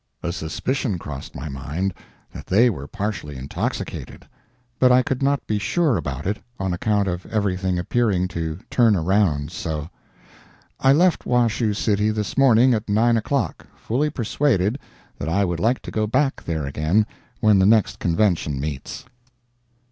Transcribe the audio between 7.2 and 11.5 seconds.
everything appearing to turn around so. I left